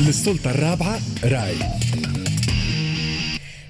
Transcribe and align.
للسلطة 0.00 0.50
الرابعة 0.50 1.00
راي. 1.24 1.54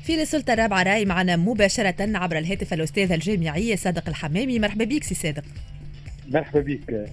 في 0.04 0.22
السلطة 0.22 0.52
الرابعة 0.52 0.83
راي 0.83 1.04
معنا 1.04 1.37
مباشرة 1.37 1.95
عبر 2.19 2.38
الهاتف 2.38 2.72
الأستاذ 2.72 3.12
الجامعي 3.12 3.76
صادق 3.76 4.08
الحمامي. 4.08 4.58
مرحبا 4.58 4.85
بك 4.85 5.04
سي 5.04 5.15
صادق. 5.15 5.42
مرحبا 6.29 6.61
بك. 6.61 7.11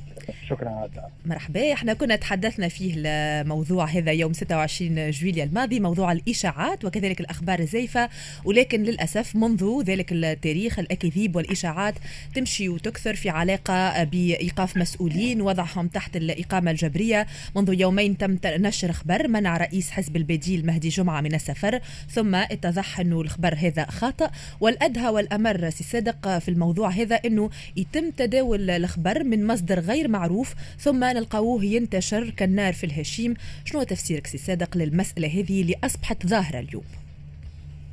شكرا 0.50 0.70
على 0.70 0.89
مرحبا. 1.25 1.73
إحنا 1.73 1.94
كنا 1.94 2.15
تحدثنا 2.15 2.68
فيه 2.68 2.93
الموضوع 2.98 3.86
هذا 3.86 4.11
يوم 4.11 4.34
26 4.34 5.11
جويليا 5.11 5.43
الماضي 5.43 5.79
موضوع 5.79 6.11
الإشاعات 6.11 6.86
وكذلك 6.86 7.21
الأخبار 7.21 7.60
الزيفة. 7.60 8.10
ولكن 8.46 8.84
للأسف 8.84 9.36
منذ 9.36 9.84
ذلك 9.86 10.14
التاريخ 10.14 10.79
الأكاذيب 10.79 11.36
والإشاعات 11.36 11.96
تمشي 12.36 12.70
وتكثر 12.70 13.15
في 13.15 13.29
علاقة 13.29 14.04
بإيقاف 14.04 14.78
مسؤولين 14.78 15.41
وضعهم 15.41 15.88
تحت 15.88 16.16
الإقامة 16.16 16.71
الجبرية. 16.71 17.27
منذ 17.55 17.80
يومين 17.80 18.18
تم 18.18 18.38
نشر 18.45 18.92
خبر 18.92 19.28
منع 19.28 19.57
رئيس 19.57 19.92
حزب 19.92 20.15
البديل 20.15 20.65
مهدي 20.65 20.89
جمعة 20.89 21.21
من 21.21 21.36
السفر. 21.36 21.79
ثم 22.09 22.36
اتضح 22.36 23.00
إنه 23.00 23.21
الخبر 23.21 23.56
هذا 23.57 23.86
خاطئ 23.86 24.28
والأدهى 24.59 25.09
والأمر 25.09 25.70
سي 25.70 25.84
صادق 25.84 26.37
في 26.37 26.50
الموضوع 26.50 26.89
هذا 26.89 27.15
إنه 27.15 27.50
يتم 27.75 28.09
تداول 28.09 28.70
الخبر 28.70 29.03
من 29.24 29.48
مصدر 29.48 29.80
غير 29.80 30.07
معروف 30.07 30.56
ثم 30.78 31.04
نلقاوه 31.04 31.66
ينتشر 31.66 32.30
كالنار 32.30 32.73
في 32.73 32.84
الهشيم. 32.86 33.34
شنو 33.66 33.84
تفسيرك 33.84 34.28
سي 34.28 34.38
صادق 34.38 34.78
للمسألة 34.78 35.28
هذه 35.28 35.62
اللي 35.62 35.76
أصبحت 35.84 36.28
ظاهرة 36.28 36.59
اليوم؟ 36.59 36.84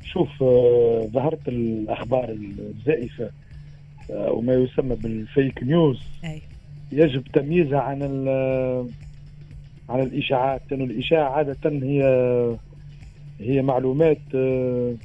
شوف 0.03 0.43
آه، 0.43 1.09
ظهرت 1.13 1.47
الأخبار 1.47 2.29
الزائفة 2.29 3.29
آه، 4.11 4.31
وما 4.31 4.53
يسمى 4.53 4.95
بال 4.95 5.18
fake 5.18 5.63
news. 5.63 6.01
أي. 6.23 6.41
يجب 6.91 7.23
تمييزها 7.33 7.79
عن 7.79 8.01
عن 9.89 9.99
الإشاعات 9.99 10.61
لأن 10.71 10.81
الإشاعة 10.81 11.29
عادة 11.29 11.57
هي 11.65 12.03
هي 13.39 13.61
معلومات 13.61 14.21
آه، 14.35 14.95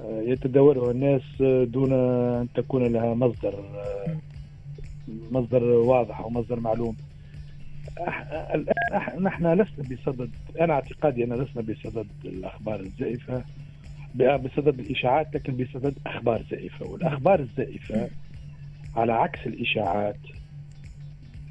يتداولها 0.00 0.90
الناس 0.90 1.22
دون 1.70 1.92
أن 1.92 2.48
تكون 2.54 2.92
لها 2.92 3.14
مصدر 3.14 3.64
مصدر 5.08 5.64
واضح 5.64 6.20
أو 6.20 6.30
مصدر 6.30 6.60
معلوم. 6.60 6.96
الان 8.54 9.22
نحن 9.22 9.46
لسنا 9.46 9.96
بصدد 9.96 10.30
أنا 10.60 10.72
اعتقادي 10.72 11.24
أن 11.24 11.32
لسنا 11.32 11.62
بصدد 11.62 12.06
الأخبار 12.24 12.80
الزائفة 12.80 13.44
بصدد 14.14 14.80
الإشاعات 14.80 15.34
لكن 15.34 15.56
بصدد 15.56 15.94
أخبار 16.06 16.42
زائفة. 16.50 16.86
والأخبار 16.86 17.40
الزائفة 17.40 18.08
على 18.96 19.12
عكس 19.12 19.46
الإشاعات 19.46 20.16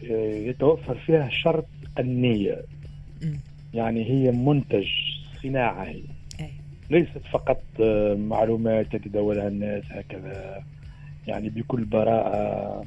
آه، 0.03 0.35
يتوفر 0.35 0.95
فيها 0.95 1.29
شرط 1.29 1.67
النيه 1.99 2.61
يعني 3.73 4.09
هي 4.09 4.31
منتج 4.31 4.87
صناعه 5.43 5.83
هي 5.83 6.03
ليست 6.89 7.21
فقط 7.31 7.61
آه، 7.81 8.15
معلومات 8.15 8.93
يتداولها 8.93 9.47
الناس 9.47 9.83
هكذا. 9.89 10.63
يعني 11.27 11.49
بكل 11.49 11.85
براءة 11.85 12.83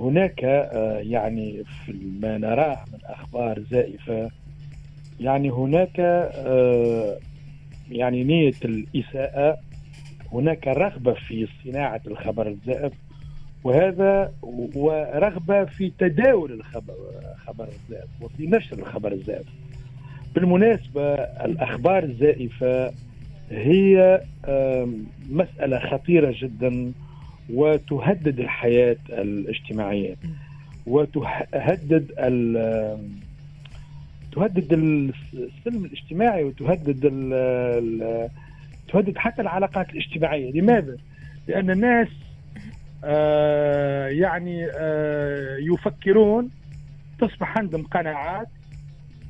هناك 0.00 0.44
آه، 0.44 0.98
يعني 0.98 1.64
في 1.84 1.92
ما 2.20 2.38
نراه 2.38 2.78
من 2.92 2.98
أخبار 3.04 3.62
زائفة 3.70 4.30
يعني 5.20 5.50
هناك 5.50 6.00
آه، 6.00 7.18
يعني 7.90 8.24
نية 8.24 8.54
الإساءة 8.64 9.58
هناك 10.32 10.66
رغبة 10.68 11.14
في 11.14 11.48
صناعة 11.64 12.00
الخبر 12.06 12.48
الزائف 12.48 12.92
وهذا 13.64 14.32
ورغبة 14.42 15.64
في 15.64 15.92
تداول 15.98 16.52
الخبر 16.52 16.94
خبر 17.46 17.68
الزائف 17.68 18.10
وفي 18.20 18.46
نشر 18.46 18.78
الخبر 18.78 19.12
الزائف. 19.12 19.46
بالمناسبة 20.34 21.14
الأخبار 21.14 22.04
الزائفة 22.04 22.92
هي 23.50 24.20
مسألة 25.30 25.78
خطيرة 25.78 26.34
جدا. 26.36 26.92
وتهدد 27.50 28.40
الحياة 28.40 28.96
الاجتماعية. 29.08 30.14
وتهدد 30.86 32.06
تهدد 34.32 34.72
السلم 34.72 35.84
الاجتماعي 35.84 36.44
وتهدد 36.44 37.00
ال 37.04 38.28
تهدد 38.92 39.18
حتى 39.18 39.42
العلاقات 39.42 39.90
الاجتماعية. 39.90 40.52
لماذا؟ 40.52 40.96
لأن 41.48 41.70
الناس 41.70 42.08
آه 43.04 44.06
يعني 44.08 44.66
آه 44.76 45.56
يفكرون 45.60 46.50
تصبح 47.20 47.58
عندهم 47.58 47.82
قناعات 47.82 48.48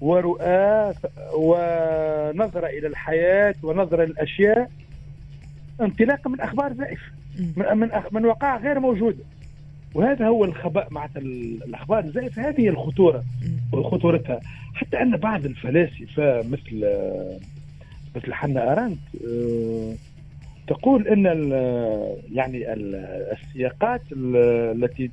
ورؤى 0.01 0.95
ونظرة 1.35 2.67
إلى 2.67 2.87
الحياة 2.87 3.55
ونظرة 3.63 4.05
للأشياء 4.05 4.71
انطلاقا 5.81 6.31
من 6.31 6.41
أخبار 6.41 6.73
زائفة 6.73 7.13
من 7.55 7.91
من 8.13 8.27
وقائع 8.27 8.57
غير 8.57 8.81
موجوده 8.81 9.25
وهذا 9.95 10.27
هو 10.27 10.45
الخباء 10.45 10.89
مع 10.91 11.09
الأخبار 11.17 12.05
الزائفه 12.05 12.49
هذه 12.49 12.69
الخطورة 12.69 13.25
وخطورتها. 13.73 14.41
حتى 14.75 15.03
أن 15.03 15.17
بعض 15.17 15.45
الفلاسفة 15.45 16.39
مثل 16.39 16.85
مثل 18.17 18.33
حنا 18.33 18.73
أرانت 18.73 18.99
آه، 19.27 19.95
تقول 20.67 21.09
إن 21.09 21.25
يعني 22.33 22.73
السياقات 23.33 24.03
التي 24.13 25.11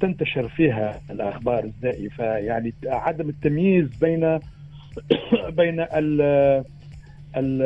تنتشر 0.00 0.48
فيها 0.48 1.00
الأخبار 1.10 1.64
الزائفة 1.64 2.24
يعني 2.24 2.72
عدم 2.84 3.28
التمييز 3.28 3.88
بين 4.00 4.38
بين 5.58 5.80
ال 5.80 6.20
ال 7.36 7.60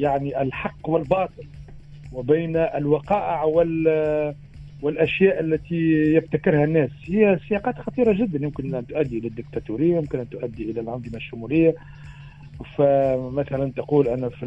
يعني 0.00 0.42
الحق 0.42 0.88
والباطل. 0.88 1.44
وبين 2.14 2.56
الوقائع 2.56 3.44
وال 3.44 4.34
والأشياء 4.82 5.40
التي 5.40 5.92
يبتكرها 6.14 6.64
الناس. 6.64 6.90
هي 7.08 7.38
سياقات 7.48 7.78
خطيرة 7.78 8.12
جدا. 8.12 8.44
يمكن 8.44 8.74
أن 8.74 8.86
تؤدي 8.86 9.18
إلى 9.18 9.28
الدكتاتورية 9.28 9.96
يمكن 9.96 10.18
أن 10.18 10.28
تؤدي 10.28 10.70
إلى 10.70 10.80
الانظمه 10.80 11.16
الشمولية. 11.16 11.74
فمثلا 12.76 13.72
تقول 13.76 14.08
أنا 14.08 14.28
في 14.28 14.44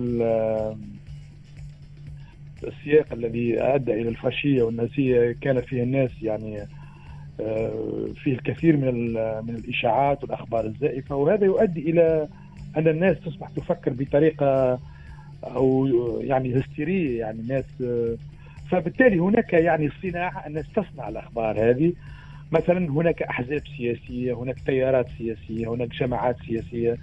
السياق 2.63 3.13
الذي 3.13 3.61
أدى 3.61 3.93
إلى 3.93 4.09
الفاشية 4.09 4.63
والنازية 4.63 5.35
كان 5.41 5.61
فيه 5.61 5.83
الناس 5.83 6.11
يعني 6.21 6.61
آه، 7.39 8.07
فيه 8.23 8.33
الكثير 8.33 8.77
من 8.77 9.13
من 9.47 9.55
الإشاعات 9.55 10.23
والأخبار 10.23 10.65
الزائفة. 10.65 11.15
وهذا 11.15 11.45
يؤدي 11.45 11.89
إلى 11.89 12.27
أن 12.77 12.87
الناس 12.87 13.17
تصبح 13.25 13.49
تفكر 13.49 13.93
بطريقة 13.93 14.79
أو 15.43 15.87
يعني 16.21 16.59
هستيريه 16.59 17.19
يعني 17.19 17.41
ناس 17.47 17.65
فبالتالي 18.71 19.19
هناك 19.19 19.53
يعني 19.53 19.89
صناعة 20.01 20.47
الناس 20.47 20.65
تصنع 20.75 21.09
الأخبار 21.09 21.69
هذه. 21.69 21.93
مثلا 22.51 22.91
هناك 22.91 23.23
أحزاب 23.23 23.61
سياسية 23.77 24.33
هناك 24.33 24.55
تيارات 24.65 25.07
سياسية 25.17 25.73
هناك 25.73 25.89
جماعات 25.89 26.35
سياسية 26.47 26.97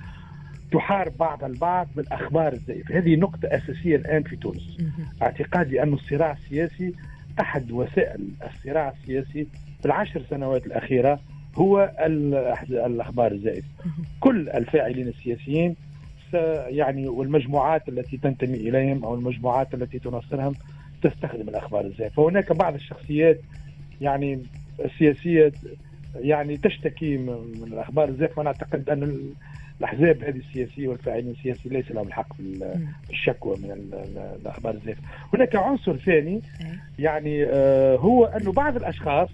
تحارب 0.73 1.13
بعض 1.19 1.45
البعض 1.45 1.89
بالأخبار 1.97 2.53
الزائفة. 2.53 2.99
هذه 2.99 3.17
نقطة 3.17 3.49
أساسية 3.49 3.97
الآن 3.97 4.23
في 4.23 4.37
تونس. 4.37 4.77
اعتقادي 5.23 5.83
أن 5.83 5.93
الصراع 5.93 6.33
السياسي 6.33 6.95
أحد 7.41 7.71
وسائل 7.71 8.29
الصراع 8.45 8.89
السياسي 9.01 9.47
في 9.81 9.87
العشر 9.87 10.23
سنوات 10.31 10.67
الأخيرة 10.67 11.21
هو 11.55 11.93
الأخبار 12.71 13.33
الزائفة. 13.33 13.69
كل 14.21 14.49
الفاعلين 14.49 15.09
السياسيين 15.09 15.77
يعني 16.69 17.09
والمجموعات 17.09 17.89
التي 17.89 18.17
تنتمي 18.17 18.55
إليهم 18.57 19.05
أو 19.05 19.15
المجموعات 19.15 19.75
التي 19.75 19.99
تناصرهم 19.99 20.55
تستخدم 21.03 21.49
الأخبار 21.49 21.85
الزائفه 21.87 22.23
فهناك 22.23 22.53
بعض 22.53 22.75
الشخصيات 22.75 23.41
يعني 24.01 24.43
السياسيه 24.85 25.53
يعني 26.15 26.57
تشتكي 26.57 27.17
من 27.17 27.73
الأخبار 27.73 28.09
الزائفه 28.09 28.39
وأنا 28.39 28.51
أعتقد 28.51 28.91
أن 28.91 29.33
الأحزاب 29.81 30.25
هذه 30.25 30.37
السياسية 30.37 30.89
والفاعلين 30.89 31.31
السياسيين 31.31 31.75
ليس 31.75 31.91
لهم 31.91 32.07
الحق 32.07 32.33
في 32.33 32.77
الشكوى 33.11 33.57
من 33.57 33.71
الأخبار 34.43 34.75
الزائفه. 34.75 35.03
هناك 35.35 35.57
عنصر 35.57 35.97
ثاني 35.97 36.41
يعني 36.99 37.45
آه، 37.45 37.97
هو 37.97 38.25
انه 38.25 38.53
بعض 38.53 38.77
الأشخاص 38.77 39.29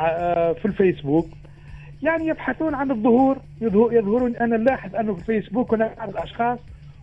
آه، 0.00 0.52
في 0.52 0.64
الفيسبوك 0.64 1.26
يعني 2.02 2.26
يبحثون 2.26 2.74
عن 2.74 2.90
الظهور 2.90 3.38
يظهرون 3.60 4.36
أنا 4.36 4.56
نلاحظ 4.56 4.96
أنه 4.96 5.14
في 5.14 5.20
الفيسبوك 5.20 5.74
هناك 5.74 5.96
بعض 5.96 6.08
الأشخاص 6.08 6.58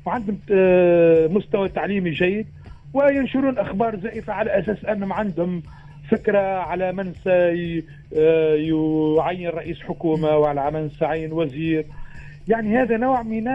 وعندهم 0.06 0.40
آه، 0.52 1.28
مستوى 1.28 1.70
تعليمي 1.70 2.12
جيد 2.12 2.48
وينشرون 2.94 3.58
أخبار 3.58 4.00
زائفة 4.00 4.34
على 4.34 4.60
أساس 4.60 4.86
أنهم 4.86 5.14
عندهم 5.14 5.64
فكرة 6.12 6.40
على 6.40 6.92
من 6.92 7.14
سيعين 7.24 7.84
آه، 8.18 9.50
رئيس 9.56 9.82
حكومة 9.82 10.38
وعلى 10.38 10.72
من 10.72 10.90
سيعين 10.90 11.32
وزير. 11.32 11.86
يعني 12.48 12.78
هذا 12.78 12.98
نوع 12.98 13.22
من 13.22 13.48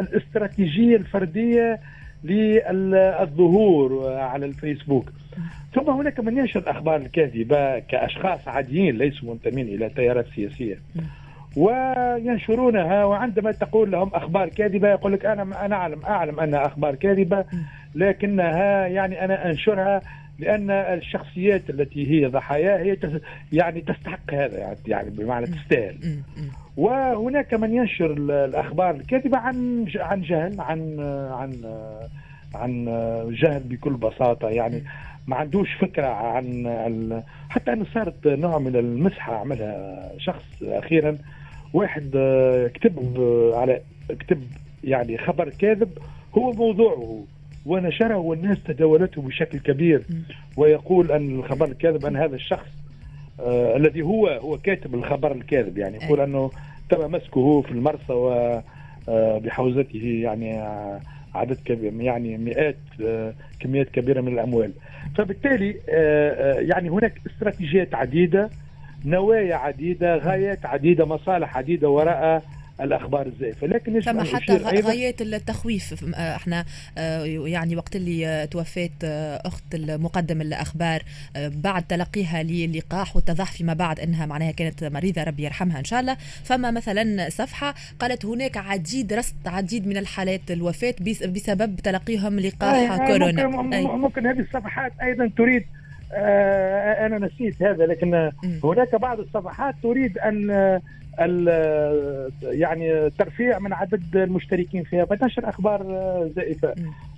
الاستراتيجية 0.00 0.96
الفردية 0.96 1.80
للظهور 2.24 4.12
على 4.12 4.46
الفيسبوك. 4.46 5.12
ثم 5.74 5.90
هناك 5.90 6.20
من 6.20 6.38
ينشر 6.38 6.60
الاخبار 6.60 6.96
الكاذبة 6.96 7.78
كأشخاص 7.78 8.48
عاديين 8.48 8.98
ليسوا 8.98 9.30
منتمين 9.32 9.68
إلى 9.68 9.88
تيارات 9.88 10.26
سياسيه 10.34 10.78
وينشرونها 11.56 13.04
وعندما 13.04 13.52
تقول 13.52 13.90
لهم 13.90 14.10
أخبار 14.14 14.48
كاذبة 14.48 14.88
يقول 14.88 15.12
لك 15.12 15.26
أنا 15.26 15.66
أنا 15.66 15.76
اعلم 15.76 16.02
أعلم 16.04 16.40
انها 16.40 16.66
أخبار 16.66 16.94
كاذبة 16.94 17.44
لكنها 17.94 18.86
يعني 18.86 19.24
أنا 19.24 19.50
أنشرها 19.50 20.00
لأن 20.38 20.70
الشخصيات 20.70 21.70
التي 21.70 22.10
هي 22.10 22.26
ضحايا 22.26 22.76
هي 22.76 22.96
يعني 23.52 23.80
تستحق 23.80 24.34
هذا 24.34 24.76
يعني 24.86 25.10
بمعنى 25.10 25.46
تستاهل. 25.46 26.22
وهناك 26.76 27.54
من 27.54 27.74
ينشر 27.74 28.12
الأخبار 28.44 28.90
الكاذبة 28.90 29.38
عن 29.38 29.86
عن 29.96 30.22
جهل 30.22 30.60
عن 30.60 31.00
عن 31.30 31.52
عن 32.54 32.84
جهل 33.42 33.62
بكل 33.62 33.92
بساطة. 33.92 34.48
يعني 34.48 34.82
ما 35.26 35.36
عندوش 35.36 35.74
فكرة 35.74 36.06
عن 36.06 37.22
حتى 37.48 37.72
أنه 37.72 37.86
صارت 37.94 38.26
نوع 38.26 38.58
من 38.58 38.76
المسحة 38.76 39.34
عملها 39.34 40.12
شخص 40.18 40.44
أخيرا 40.62 41.18
واحد 41.72 42.10
كتب 42.74 42.98
على 43.54 43.80
كتب 44.08 44.42
يعني 44.84 45.18
خبر 45.18 45.48
كاذب 45.48 45.98
هو 46.38 46.52
موضوعه 46.52 47.24
ونشره 47.66 48.16
والناس 48.16 48.62
تداولته 48.62 49.22
بشكل 49.22 49.58
كبير. 49.58 50.02
ويقول 50.56 51.12
أن 51.12 51.38
الخبر 51.38 51.66
الكاذب 51.66 52.06
أن 52.06 52.16
هذا 52.16 52.34
الشخص 52.34 52.68
آه 53.40 53.76
الذي 53.76 54.02
هو 54.02 54.26
هو 54.28 54.58
كاتب 54.58 54.94
الخبر 54.94 55.32
الكاذب. 55.32 55.78
يعني 55.78 55.96
يقول 56.04 56.20
أنه 56.20 56.50
تم 56.90 57.12
مسكه 57.12 57.62
في 57.62 57.72
المرسى 57.72 58.12
وبحوزته 59.08 59.98
آه، 59.98 60.22
يعني 60.22 60.60
آه، 60.60 61.00
عدد 61.34 61.56
كبير 61.64 61.92
يعني 62.00 62.38
مئات 62.38 62.80
آه، 63.00 63.34
كميات 63.60 63.88
كبيرة 63.90 64.20
من 64.20 64.32
الأموال. 64.32 64.72
فبالتالي 65.16 65.80
يعني 66.68 66.88
هناك 66.90 67.20
استراتيجيات 67.26 67.94
عديدة 67.94 68.50
نوايا 69.04 69.54
عديدة 69.56 70.16
غايات 70.16 70.66
عديدة 70.66 71.04
مصالح 71.04 71.56
عديدة 71.58 71.88
وراء 71.90 72.42
الأخبار 72.84 73.26
الزائفه 73.26 73.66
لكن 73.66 74.00
ثم 74.00 74.20
حتى 74.20 74.56
غايات 74.56 75.22
التخويف 75.22 76.04
آه، 76.14 76.36
إحنا 76.36 76.64
آه، 76.98 77.24
يعني 77.24 77.76
وقت 77.76 77.96
اللي 77.96 78.46
توفات 78.50 78.90
آه، 79.04 79.42
أخت 79.44 79.74
المقدم 79.74 80.40
الاخبار 80.40 81.02
بعد 81.36 81.82
تلقيها 81.82 82.42
للقاح 82.42 83.16
والتضح 83.16 83.52
فيما 83.52 83.74
بعد 83.74 84.00
إنها 84.00 84.26
معناها 84.26 84.50
كانت 84.50 84.84
مريضة 84.84 85.22
ربي 85.22 85.44
يرحمها 85.44 85.78
إن 85.78 85.84
شاء 85.84 86.00
الله. 86.00 86.16
فما 86.44 86.70
مثلا 86.70 87.28
صفحة 87.28 87.74
قالت 87.98 88.24
هناك 88.26 88.56
عديد 88.56 89.12
رصد 89.12 89.36
عديد 89.46 89.86
من 89.86 89.96
الحالات 89.96 90.50
الوفاة 90.50 90.94
بسبب 91.00 91.76
تلقيهم 91.76 92.40
لقاح 92.40 92.96
كورونا. 92.96 93.46
ممكن, 93.46 93.74
أي. 93.74 93.84
ممكن 93.84 94.26
هذه 94.26 94.40
الصفحات 94.40 94.92
أيضا 95.02 95.30
تريد 95.36 95.64
آه 96.14 97.06
أنا 97.06 97.18
نسيت 97.18 97.62
هذا 97.62 97.86
لكن 97.86 98.30
هناك 98.64 98.94
بعض 98.94 99.20
الصفحات 99.20 99.74
تريد 99.82 100.18
أن 100.18 100.50
يعني 102.42 103.10
ترفيع 103.10 103.58
من 103.58 103.72
عدد 103.72 104.16
المشتركين 104.16 104.84
فيها. 104.84 105.04
فتنشر 105.04 105.48
أخبار 105.48 105.82
زائفة. 106.36 106.74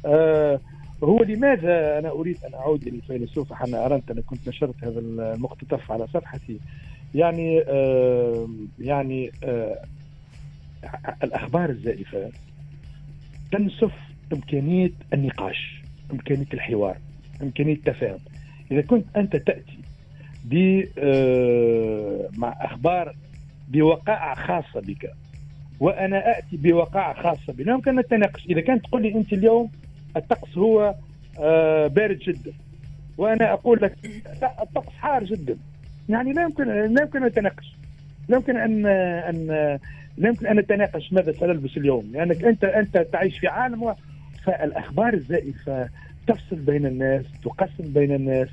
آه 0.07 0.61
هو 1.05 1.23
لماذا 1.23 1.99
أنا 1.99 2.11
أريد 2.11 2.37
أن 2.49 2.55
أعود 2.55 2.87
إلى 2.87 2.97
الفيلسوف 2.97 3.53
حنا 3.53 3.87
أرنت 3.87 4.11
أنا 4.11 4.21
كنت 4.21 4.49
نشرت 4.49 4.85
هذا 4.85 4.99
المقتطف 5.01 5.93
على 5.93 6.07
صفحتي. 6.07 6.61
يعني 7.15 7.63
آه 7.69 8.49
يعني 8.79 9.31
آه 9.45 9.79
الأخبار 11.25 11.71
الزائفة 11.71 12.31
تنسف 13.53 13.93
إمكانية 14.33 14.91
النقاش 15.13 15.83
إمكانية 16.13 16.47
الحوار 16.55 16.97
إمكانية 17.43 17.75
التفاهم. 17.75 18.19
إذا 18.71 18.81
كنت 18.81 19.05
أنت 19.17 19.37
تأتي 19.37 19.79
ب 20.45 20.83
آه، 20.99 22.29
مع 22.37 22.57
أخبار 22.61 23.17
بوقائع 23.69 24.35
خاصة 24.35 24.81
بك. 24.81 25.11
وأنا 25.81 26.39
اتي 26.39 26.57
بوقائع 26.57 27.13
خاصة 27.13 27.53
بي 27.53 27.65
لا 27.65 27.73
يمكن 27.73 27.97
نتناقش. 27.97 28.47
إذا 28.47 28.61
كانت 28.61 28.85
تقول 28.85 29.03
لي 29.03 29.15
أنت 29.15 29.33
اليوم 29.33 29.71
الطقس 30.17 30.59
هو 30.59 30.95
آه، 31.41 31.87
بارد 31.87 32.19
جدا. 32.19 32.53
وأنا 33.19 33.53
أقول 33.53 33.79
لك 33.83 33.95
الطقس 34.63 34.93
حار 34.93 35.25
جدا. 35.25 35.57
يعني 36.09 36.33
لا 36.33 36.43
يمكن 36.43 36.65
لا 36.95 37.03
يمكن 37.03 37.23
أن 37.23 37.29
نتناقش. 37.29 37.75
لا 38.29 38.37
يمكن 38.37 38.57
أن 38.57 38.87
أن 38.87 39.47
لا 40.19 40.29
يمكن 40.29 40.47
أن 40.47 40.57
نتناقش 40.57 41.13
ماذا 41.13 41.33
سنلبس 41.33 41.77
اليوم. 41.77 42.11
لأنك 42.13 42.45
أنت 42.45 42.65
أنت 42.65 42.99
تعيش 42.99 43.39
في 43.39 43.49
عالم. 43.49 43.95
فالأخبار 44.45 45.15
الزائفة 45.15 45.89
تفصل 46.27 46.57
بين 46.57 46.87
الناس 46.87 47.25
تقسم 47.45 47.93
بين 47.93 48.15
الناس. 48.15 48.49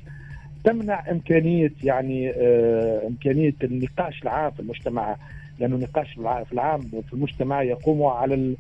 تمنع 0.64 1.12
إمكانية 1.12 1.74
يعني 1.84 2.30
آه 2.30 3.08
إمكانية 3.08 3.54
النقاش 3.64 4.24
العام 4.24 4.52
في 4.52 4.60
المجتمع 4.60 5.16
لأنه 5.60 5.76
النقاش 5.76 6.14
في 6.14 6.54
العام 6.54 6.82
في 6.82 7.14
المجتمع 7.14 7.64
يقوم 7.64 8.04
على 8.04 8.56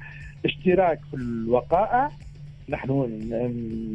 الاشتراك 0.45 0.99
في 1.11 1.17
الوقائع. 1.17 2.09
نحن 2.69 2.91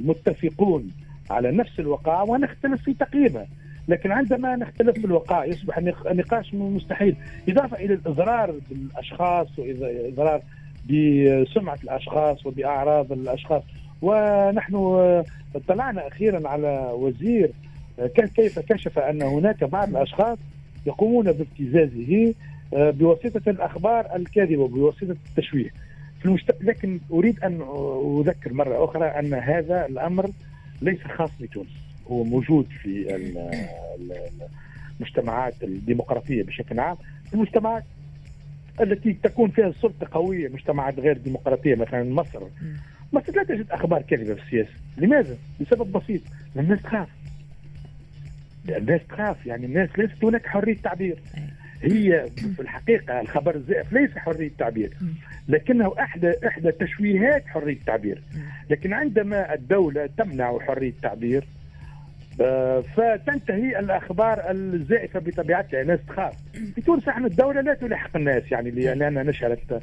متفقون 0.04 0.90
على 1.30 1.50
نفس 1.52 1.80
الوقائع 1.80 2.22
ونختلف 2.22 2.82
في 2.82 2.94
تقييمها. 2.94 3.46
لكن 3.88 4.12
عندما 4.12 4.56
نختلف 4.56 4.98
في 4.98 5.04
الوقائع 5.04 5.44
يصبح 5.44 5.78
النقاش 6.10 6.54
مستحيل. 6.54 7.16
إضافة 7.48 7.76
إلى 7.76 7.94
الإضرار 7.94 8.54
بالأشخاص 8.70 9.58
وإضرار 9.58 10.42
بسمعة 10.84 11.78
الأشخاص 11.84 12.46
وبأعراض 12.46 13.12
الأشخاص. 13.12 13.62
ونحن 14.02 14.74
اطلعنا 15.54 16.08
أخيرا 16.08 16.48
على 16.48 16.90
وزير 16.94 17.50
كيف 18.36 18.58
كشف 18.58 18.98
أن 18.98 19.22
هناك 19.22 19.64
بعض 19.64 19.88
الأشخاص 19.88 20.38
يقومون 20.86 21.32
بابتزازه 21.32 22.34
آه، 22.74 22.90
بواسطة 22.90 23.50
الأخبار 23.50 24.16
الكاذبة 24.16 24.68
بواسطة 24.68 25.16
التشويه. 25.28 25.70
في 26.20 26.26
المشت... 26.26 26.50
لكن 26.60 27.00
أريد 27.12 27.40
أن 27.40 27.60
أذكر 28.20 28.52
مرة 28.52 28.84
أخرى 28.84 29.04
أن 29.04 29.34
هذا 29.34 29.86
الأمر 29.86 30.30
ليس 30.82 31.02
خاص 31.02 31.30
بتونس. 31.40 31.68
هو 32.10 32.24
موجود 32.24 32.66
في 32.82 33.16
المجتمعات 35.00 35.62
الديمقراطية 35.62 36.42
بشكل 36.42 36.80
عام. 36.80 36.96
المجتمعات 37.34 37.84
التي 38.80 39.12
تكون 39.12 39.50
فيها 39.50 39.66
السلطه 39.66 40.06
قوية 40.10 40.48
مجتمعات 40.48 40.98
غير 40.98 41.18
ديمقراطية 41.18 41.74
مثلا 41.74 42.14
مصر. 42.14 42.40
مصر 43.12 43.32
لا 43.36 43.44
تجد 43.44 43.70
أخبار 43.70 44.02
كاذبة 44.02 44.34
في 44.34 44.42
السياسة. 44.42 44.72
لماذا؟ 44.96 45.36
لسبب 45.60 45.92
بسيط. 45.92 46.20
الناس 46.56 46.82
تخاف. 46.82 47.08
الناس 48.70 49.00
تخاف 49.08 49.46
يعني 49.46 49.66
الناس 49.66 49.88
ليست 49.98 50.24
هناك 50.24 50.46
حرية 50.46 50.76
تعبير. 50.76 51.18
هي 51.82 52.26
في 52.56 52.60
الحقيقة 52.62 53.20
الخبر 53.20 53.54
الزائف 53.54 53.92
ليس 53.92 54.10
حرية 54.18 54.50
تعبير 54.58 54.92
لكنه 55.48 55.92
أحدى 56.00 56.32
إحدى 56.46 56.72
تشويهات 56.72 57.46
حرية 57.46 57.72
التعبير 57.76 58.22
لكن 58.70 58.92
عندما 58.92 59.54
الدولة 59.54 60.08
تمنع 60.18 60.58
حرية 60.58 60.88
التعبير 60.90 61.44
آه، 62.40 62.80
فتنتهي 62.80 63.78
الأخبار 63.78 64.50
الزائفة 64.50 65.20
بطبيعتها 65.20 65.82
الناس 65.82 66.00
تخاف. 66.08 66.34
في 66.74 66.80
تونس 66.80 67.08
إحنا 67.08 67.26
الدولة 67.26 67.60
لا 67.60 67.74
تلاحق 67.74 68.16
الناس 68.16 68.52
يعني 68.52 68.70
لانها 68.70 69.22
نشرت 69.22 69.82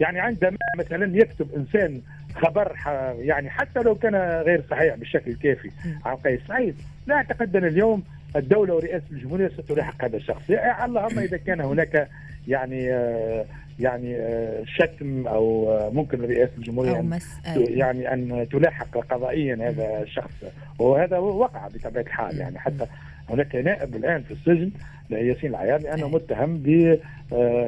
يعني 0.00 0.20
عندما 0.20 0.56
مثلا 0.78 1.16
يكتب 1.16 1.54
إنسان 1.56 2.00
خبر 2.34 2.72
يعني 3.18 3.50
حتى 3.50 3.80
لو 3.80 3.94
كان 3.94 4.14
غير 4.42 4.62
صحيح 4.70 4.94
بالشكل 4.94 5.30
الكافي 5.30 5.70
عن 6.04 6.16
قيس 6.16 6.40
سعيد 6.48 6.74
لا 7.06 7.14
أعتقد 7.14 7.56
أن 7.56 7.64
اليوم 7.64 8.02
الدولة 8.36 8.74
ورئاسة 8.74 9.04
الجمهورية 9.10 9.48
ستلاحق 9.48 10.04
هذا 10.04 10.16
الشخص. 10.16 10.50
اللهم 10.84 11.18
إذا 11.18 11.36
كان 11.36 11.60
هناك 11.60 12.08
يعني 12.48 12.92
آه، 12.92 13.44
يعني 13.80 14.16
آه، 14.16 14.64
شتم 14.66 15.26
أو 15.26 15.72
آه، 15.72 15.90
ممكن 15.90 16.20
رئاسة 16.20 16.52
الجمهورية 16.58 17.00
مس... 17.00 17.26
يعني 17.56 18.12
أن 18.12 18.46
تلاحق 18.50 18.98
قضائيا 18.98 19.54
هذا 19.68 20.02
الشخص. 20.02 20.44
وهذا 20.78 21.18
وقع 21.18 21.68
بطبيعة 21.68 22.02
الحال 22.02 22.38
يعني. 22.38 22.58
حتى 22.58 22.86
هناك 23.30 23.56
نائب 23.56 23.96
الآن 23.96 24.22
في 24.22 24.30
السجن 24.30 24.70
ياسين 25.10 25.50
العيار 25.50 25.80
لأنه 25.80 26.08
متهم 26.08 26.56
ب 26.56 26.98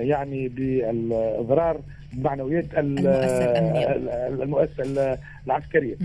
يعني 0.00 0.48
بالإضرار 0.48 1.80
بمعنويات 2.16 2.64
المؤسسة 4.42 5.18
العسكرية. 5.46 5.96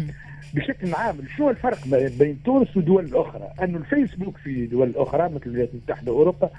بشكل 0.53 0.93
عام 0.93 1.17
شو 1.37 1.49
الفرق 1.49 1.77
بين 2.19 2.43
تونس 2.45 2.77
والدول 2.77 3.05
الاخرى؟ 3.05 3.53
أنه 3.63 3.77
الفيسبوك 3.77 4.37
في 4.37 4.65
دول 4.65 4.93
أخرى 4.95 5.29
مثل 5.29 5.41
الولايات 5.45 5.69
المتحدة 5.73 6.11
اوروبا 6.11 6.49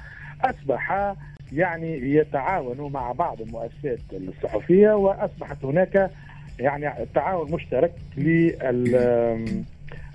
أصبح 0.44 1.14
يعني 1.52 2.14
يتعاونوا 2.14 2.90
مع 2.90 3.12
بعض 3.12 3.40
المؤسسات 3.40 3.98
الصحفية 4.12 4.90
وأصبحت 4.90 5.64
هناك 5.64 6.10
يعني 6.58 7.06
تعاون 7.14 7.52
مشترك 7.52 7.92
لل 8.16 9.66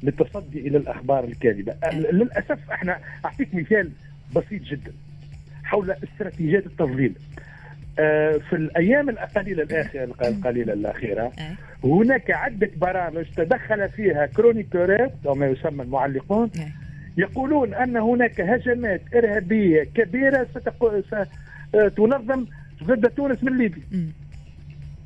للتصدي 0.03 0.67
إلى 0.67 0.77
الأخبار 0.77 1.23
الكاذبة. 1.23 1.75
للأسف 1.93 2.71
إحنا 2.71 2.99
أعطيك 3.25 3.55
مثال 3.55 3.91
بسيط 4.35 4.61
جدا 4.61 4.91
حول 5.63 5.91
استراتيجيات 5.91 6.65
التضليل 6.65 7.13
في 8.49 8.53
الأيام 8.53 9.09
القليلة 9.09 9.63
الاخيره 9.63 10.03
القليلة 10.21 10.73
الأخيرة 10.73 11.31
أي. 11.39 11.55
هناك 11.83 12.31
عدة 12.31 12.69
برامج 12.77 13.25
تدخل 13.35 13.89
فيها 13.89 14.25
كرونيكورات 14.25 15.13
أو 15.25 15.35
ما 15.35 15.47
يسمى 15.47 15.83
المعلقون 15.83 16.49
أي. 16.55 16.67
يقولون 17.17 17.73
أن 17.73 17.97
هناك 17.97 18.41
هجمات 18.41 19.01
إرهابية 19.15 19.83
كبيرة 19.83 20.47
ستق... 20.55 21.03
ستنظم 21.73 22.45
ضد 22.83 23.09
تونس 23.09 23.43
من 23.43 23.57
ليبيا. 23.57 23.83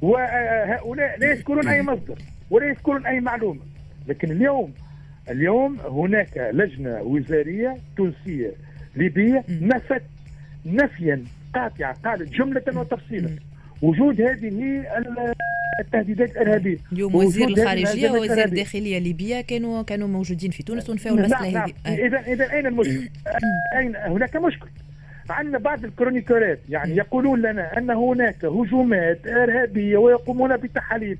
وهؤلاء 0.01 1.19
لا 1.19 1.31
يذكرون 1.31 1.67
أي 1.67 1.81
مصدر 1.81 2.15
ولا 2.50 2.65
يذكرون 2.65 3.05
أي 3.05 3.19
معلومة 3.19 3.62
لكن 4.07 4.31
اليوم 4.31 4.74
اليوم 5.29 5.77
هناك 5.79 6.50
لجنة 6.53 7.01
وزارية 7.01 7.77
تونسية 7.98 8.51
ليبية. 8.95 9.43
نفت 9.50 10.01
نفيا 10.65 11.24
قاطعا 11.55 11.91
قالت 12.05 12.29
جملة 12.34 12.63
وتفصيلا. 12.75 13.29
وجود 13.81 14.22
هذه 14.22 14.48
ال- 14.48 15.34
التهديدات 15.79 16.31
الإرهابية 16.31 16.77
اليوم 16.93 17.15
وزير 17.15 17.48
الخارجية 17.48 18.10
ووزير. 18.12 18.46
الداخلية 18.46 18.98
الليبيه 18.98 19.41
كانوا 19.41 19.81
كانوا 19.84 20.08
موجودين 20.08 20.51
في 20.51 20.63
تونس 20.63 20.89
ونفاوا 20.89 21.15
نعم 21.15 21.25
المسألة 21.25 21.51
نعم. 21.51 21.70
اذا 21.88 22.20
اذا 22.20 22.51
أين 22.53 22.67
المشكل؟ 22.67 23.10
اين 23.77 23.96
هناك 23.96 24.36
مشكل 24.36 24.67
عندنا 25.29 25.58
بعض 25.58 25.86
الكرونيكورات 25.86 26.60
يعني 26.70 26.96
يقولون 26.96 27.41
لنا 27.41 27.77
أن 27.77 27.89
هناك 27.91 28.46
هجومات 28.46 29.27
إرهابية 29.27 29.98
ويقومون 29.98 30.58
بتحاليل 30.58 31.17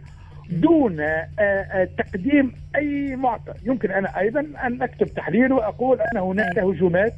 دون 0.50 1.00
آه، 1.00 1.28
آه، 1.40 1.88
تقديم 1.98 2.52
أي 2.76 3.16
معطى 3.16 3.54
يمكن 3.66 3.92
أنا 3.92 4.20
أيضا 4.20 4.40
أن 4.40 4.82
أكتب 4.82 5.08
تحليل 5.08 5.54
وأقول 5.54 6.02
أن 6.02 6.18
هناك 6.18 6.60
هجومات 6.60 7.14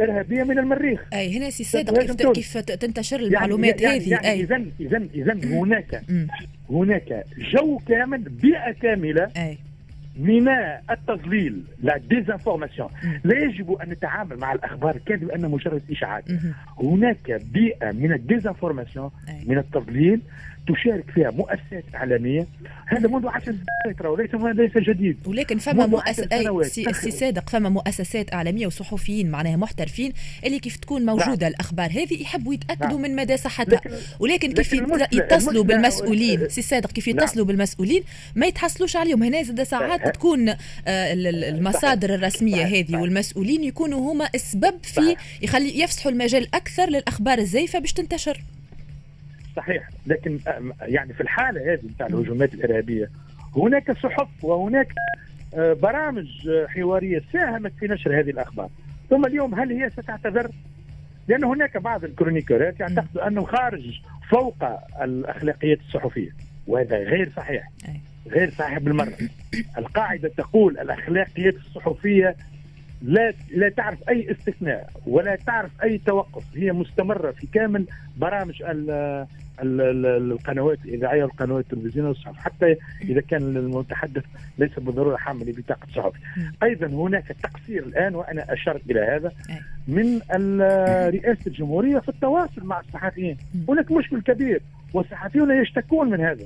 ارهابيه 0.00 0.42
من 0.42 0.58
المريخ 0.58 1.00
أي 1.12 1.38
هنا 1.38 1.50
سي 1.50 1.64
صادق 1.64 2.00
كيف. 2.00 2.26
كيف 2.32 2.58
تنتشر 2.58 3.20
المعلومات 3.20 3.80
يعني 3.80 3.96
هذه 3.96 4.10
يعني 4.10 4.40
اذا 4.40 4.64
اذا 4.80 5.08
اذا 5.14 5.32
هناك. 5.32 6.02
هناك 6.70 7.24
جو 7.54 7.78
كامل 7.88 8.18
بيئة 8.18 8.72
كاملة 8.72 9.30
أي 9.36 9.58
من 10.16 10.48
التضليل 10.90 11.62
la 11.82 11.96
désinformation. 12.10 12.88
لا 13.24 13.38
يجب 13.38 13.72
أن 13.72 13.90
نتعامل 13.90 14.36
مع 14.36 14.52
الأخبار 14.52 14.96
الكاذبة 14.96 15.34
انها 15.34 15.48
مجرد 15.48 15.82
اشاعات. 15.90 16.24
هناك 16.82 17.42
بيئة 17.52 17.92
من 17.92 18.12
ال 18.12 18.18
désinformation 18.18 19.10
أي. 19.28 19.44
من 19.46 19.58
التضليل 19.58 20.20
تشارك 20.68 21.04
فيها 21.14 21.30
مؤسسات 21.30 21.84
اعلاميه 21.94 22.46
هذا 22.86 23.08
منذ 23.08 23.26
عشر 23.28 23.44
سنوات 23.44 23.98
ترى 23.98 24.16
ليس 24.16 24.56
ليس 24.74 24.88
جديد 24.88 25.16
ولكن 25.26 25.58
فما 25.58 25.86
منذ 25.86 25.90
مؤس... 25.90 26.02
عشر 26.08 26.26
أي 26.32 26.42
سنوات. 26.44 26.66
سي... 26.66 26.92
سي 26.92 27.10
صادق 27.10 27.48
فما 27.50 27.68
مؤسسات 27.68 28.34
اعلاميه 28.34 28.66
وصحفيين 28.66 29.30
معناها 29.30 29.56
محترفين 29.56 30.12
اللي 30.44 30.58
كيف 30.58 30.76
تكون 30.76 31.06
موجودة 31.06 31.36
نعم. 31.42 31.50
الأخبار 31.50 31.90
هذه 31.90 32.22
يحبوا 32.22 32.54
يتأكدوا 32.54 32.86
نعم. 32.88 33.00
من 33.00 33.16
مدى 33.16 33.36
صحتها 33.36 33.76
لكن 33.76 33.90
ولكن 34.18 34.52
كيف 34.52 34.72
يتصلوا 35.12 35.64
بالمسؤولين 35.64 36.48
سي 36.48 36.62
صادق 36.62 36.92
كيف 36.92 37.08
نعم. 37.08 37.16
يتصلوا 37.18 37.44
بالمسؤولين 37.46 38.02
ما 38.34 38.46
يتحصلوش 38.46 38.96
عليهم 38.96 39.22
هنا 39.22 39.42
زاد 39.42 39.62
ساعات. 39.62 40.14
تكون 40.14 40.48
ال- 40.48 40.56
المصادر 41.44 42.14
الرسمية 42.14 42.52
صحيح. 42.52 42.66
هذه 42.68 42.84
صحيح. 42.86 43.00
والمسؤولين 43.00 43.64
يكونوا 43.64 44.12
هما 44.12 44.28
السبب 44.34 44.74
في. 44.82 45.16
يخلي 45.42 45.80
يفسحوا 45.80 46.12
المجال 46.12 46.54
أكثر 46.54 46.90
للأخبار 46.90 47.38
الزيفة 47.38 47.78
باش 47.78 47.92
تنتشر 47.92 48.40
صحيح. 49.56 49.88
لكن 50.06 50.38
يعني 50.82 51.12
في 51.12 51.20
الحالة 51.20 51.72
هذه 51.72 51.80
بتاع 51.94 52.06
الهجومات 52.06 52.54
الإرهابية 52.54 53.10
هناك 53.56 53.92
صحف 53.92 54.44
وهناك 54.44 54.88
آه، 55.54 55.72
برامج 55.72 56.48
آه، 56.48 56.66
حوارية 56.66 57.22
ساهمت 57.32 57.72
في 57.80 57.86
نشر 57.86 58.20
هذه 58.20 58.30
الأخبار. 58.30 58.68
ثم 59.10 59.26
اليوم 59.26 59.54
هل 59.54 59.72
هي 59.72 59.90
ستعتذر؟ 59.90 60.50
لأن 61.28 61.44
هناك 61.44 61.76
بعض 61.76 62.04
الكرونيكورات 62.04 62.80
يعتقد 62.80 63.18
أنه 63.18 63.44
خارج 63.44 64.00
فوق 64.30 64.56
الأخلاقيات 65.02 65.78
الصحفية 65.80 66.30
وهذا 66.66 66.96
غير 66.96 67.30
صحيح. 67.36 67.70
غير 68.26 68.50
صحيح 68.50 68.78
بالمرة. 68.78 69.12
القاعدة 69.78 70.28
تقول 70.28 70.78
الأخلاقيات 70.78 71.54
الصحفية 71.54 72.36
لا 73.02 73.34
لا 73.50 73.68
تعرف 73.68 74.08
أي 74.08 74.30
استثناء 74.30 74.90
ولا 75.06 75.36
تعرف 75.36 75.70
أي 75.82 75.98
توقف. 75.98 76.44
هي 76.56 76.72
مستمرة 76.72 77.30
في 77.30 77.46
كامل 77.46 77.86
برامج 78.16 78.62
القنوات 79.62 80.78
الاذاعيه 80.84 81.24
والقنوات 81.24 81.64
التلفزيونية 81.72 82.08
والصحف 82.08 82.36
حتى 82.36 82.76
إذا 83.02 83.20
كان 83.20 83.56
المتحدث 83.56 84.24
ليس 84.58 84.78
بالضرورة 84.78 85.16
حامل 85.16 85.52
بطاقة 85.52 85.86
صحفي. 85.94 86.18
أيضا 86.62 86.86
هناك 86.86 87.36
تقصير 87.42 87.82
الآن 87.82 88.14
وأنا 88.14 88.52
اشرت 88.52 88.90
إلى 88.90 89.00
هذا. 89.00 89.32
من 89.88 90.18
رئاسة 91.10 91.46
الجمهورية 91.46 91.98
في 91.98 92.08
التواصل 92.08 92.64
مع 92.66 92.80
الصحفيين. 92.80 93.36
هناك 93.68 93.92
مشكل 93.92 94.22
كبير 94.22 94.60
والصحفيون 94.94 95.62
يشتكون 95.62 96.10
من 96.10 96.20
هذا 96.20 96.44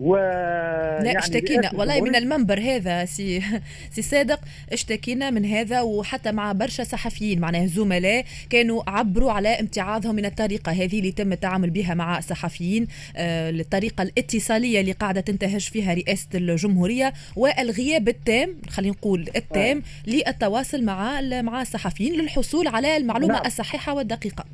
و 0.00 0.16
لا 0.16 1.02
يعني 1.04 1.18
اشتكينا 1.18 1.70
والله 1.74 2.00
من 2.00 2.16
المنبر 2.16 2.60
هذا 2.60 3.04
سي 3.04 3.42
سي 3.90 4.02
صادق 4.02 4.40
اشتكينا 4.72 5.30
من 5.30 5.44
هذا 5.44 5.80
وحتى 5.80 6.32
مع 6.32 6.52
برشا 6.52 6.84
صحفيين 6.84 7.40
معناه 7.40 7.66
زملاء 7.66 8.24
كانوا 8.50 8.82
عبروا 8.86 9.32
على 9.32 9.48
امتعاضهم 9.48 10.14
من 10.14 10.24
الطريقة 10.24 10.72
هذه 10.72 10.98
اللي 10.98 11.12
تم 11.12 11.32
التعامل 11.32 11.70
بها 11.70 11.94
مع 11.94 12.18
الصحفيين 12.18 12.86
آه 13.16 13.50
الطريقة 13.50 14.02
الاتصالية 14.02 14.80
اللي 14.80 14.92
قاعدة 14.92 15.20
تنتهج 15.20 15.60
فيها 15.60 15.94
رئاسة 15.94 16.28
الجمهورية 16.34 17.12
والغياب 17.36 18.08
التام 18.08 18.56
خلينا 18.68 18.92
نقول 18.92 19.28
التام 19.36 19.82
للتواصل 20.06 20.84
مع 20.84 21.20
مع 21.20 21.62
الصحفيين 21.62 22.20
للحصول 22.20 22.68
على 22.68 22.96
المعلومة 22.96 23.34
نعم. 23.34 23.46
الصحيحة 23.46 23.94
والدقيقة 23.94 24.44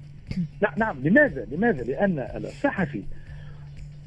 لا 0.62 0.75
نعم 0.76 0.96
لماذا؟ 1.04 1.46
لماذا؟ 1.52 1.82
لأن 1.82 2.28
الصحفي 2.44 3.02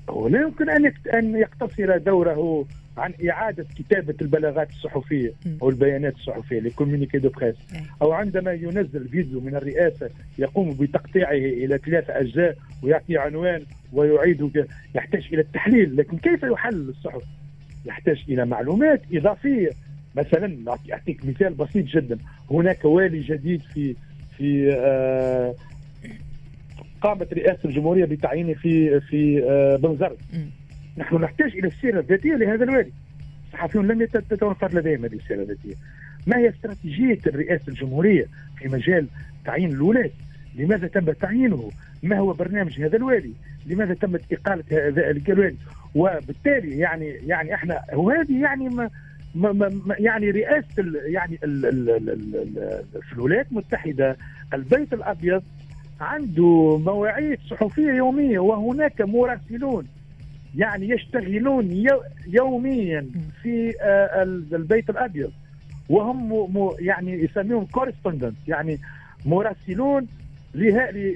هو 0.09 0.27
لا 0.27 0.41
يمكن 0.41 0.69
يكت- 0.85 1.07
أن 1.07 1.35
يقتصر 1.35 1.97
دوره 1.97 2.65
عن 2.97 3.13
إعادة 3.29 3.65
كتابة 3.77 4.15
البلاغات 4.21 4.69
الصحفية 4.69 5.29
م. 5.45 5.49
أو 5.61 5.69
البيانات 5.69 6.15
الصحفية 6.15 6.59
les 6.59 6.72
communiqués 6.72 7.17
de 7.17 7.29
presse. 7.29 7.55
أو 8.01 8.11
عندما 8.11 8.53
ينزل 8.53 9.07
فيديو 9.07 9.39
من 9.41 9.55
الرئاسة 9.55 10.09
يقوم 10.39 10.71
بتقطيعه 10.73 11.31
إلى 11.31 11.77
ثلاثة 11.77 12.19
أجزاء 12.19 12.55
ويعطي 12.83 13.17
عنوان 13.17 13.63
ويعيد 13.93 14.65
يحتاج 14.95 15.27
إلى 15.33 15.41
التحليل 15.41 15.97
لكن 15.97 16.17
كيف 16.17 16.43
يحلل 16.43 16.89
الصحف؟ 16.89 17.21
يحتاج 17.85 18.23
إلى 18.29 18.45
معلومات 18.45 19.01
إضافية 19.13 19.69
مثلا 20.15 20.77
أعطيك 20.91 21.25
مثال 21.25 21.53
بسيط 21.53 21.85
جدا 21.85 22.17
هناك 22.51 22.85
والي 22.85 23.21
جديد 23.21 23.61
في 23.61 23.95
في 24.37 24.73
آه 24.77 25.55
قامت 27.05 27.33
رئاسة 27.33 27.59
الجمهورية 27.65 28.05
بتعيينه 28.05 28.53
في 28.53 28.99
في 28.99 29.43
آه 29.43 29.75
بنزرت. 29.75 30.17
نحن 30.97 31.15
نحتاج 31.15 31.51
إلى 31.51 31.67
السيرة 31.67 31.99
الذاتية 31.99 32.35
لهذا 32.35 32.63
الوالي. 32.63 32.91
الصحفيون 33.47 33.87
لم 33.87 34.05
تتوفر 34.05 34.73
لديهم 34.73 35.05
هذه 35.05 35.15
السيرة 35.15 35.41
الذاتية. 35.41 35.73
ما 36.27 36.37
هي 36.37 36.49
استراتيجية 36.49 37.19
الرئاسة 37.27 37.63
الجمهورية 37.67 38.25
في 38.57 38.67
مجال 38.67 39.07
تعيين 39.45 39.71
الولاة 39.71 40.09
لماذا 40.55 40.87
تم 40.87 41.11
تعيينه؟ 41.11 41.71
ما 42.03 42.17
هو 42.19 42.33
برنامج 42.33 42.81
هذا 42.81 42.97
الوالي؟ 42.97 43.31
لماذا 43.65 43.93
تمت 43.93 44.21
إقالة 44.33 44.63
هذا 44.71 45.11
الوالي؟ 45.11 45.55
وبالتالي 45.95 46.77
يعني 46.77 47.07
يعني 47.07 47.53
إحنا 47.53 47.81
وهذه 47.93 48.41
يعني 48.41 48.69
ما 48.69 48.89
ما 49.35 49.51
ما 49.51 49.95
يعني 49.99 50.31
رئاسة 50.31 50.83
يعني 51.05 51.39
ال 51.43 51.65
ال 51.65 51.89
ال 51.89 52.09
ال 52.09 52.35
ال 52.37 53.01
في 53.01 53.13
الولايات 53.13 53.47
المتحدة 53.51 54.17
البيت 54.53 54.93
الأبيض 54.93 55.43
عنده 56.01 56.77
مواعيد 56.77 57.39
صحفية 57.49 57.91
يومية 57.91 58.39
وهناك 58.39 59.01
مراسلون 59.01 59.87
يعني 60.55 60.89
يشتغلون 60.89 61.71
يو 61.71 62.01
يوميا 62.27 63.05
في 63.41 63.73
آه، 63.81 64.23
ال- 64.23 64.55
البيت 64.55 64.89
الأبيض. 64.89 65.31
وهم 65.89 66.49
يعني 66.79 67.11
يسميهم 67.23 67.65
correspondent 67.65 68.35
يعني 68.47 68.77
مراسلون 69.25 70.07